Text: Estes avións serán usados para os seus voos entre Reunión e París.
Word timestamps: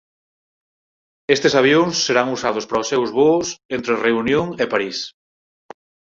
Estes 1.35 1.53
avións 1.61 1.95
serán 2.07 2.27
usados 2.35 2.65
para 2.67 2.83
os 2.83 2.89
seus 2.91 3.09
voos 3.17 3.47
entre 3.75 3.93
Reunión 4.07 4.47
e 4.63 4.65
París. 4.73 4.97